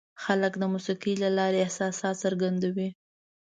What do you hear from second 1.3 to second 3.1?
لارې احساسات څرګندوي.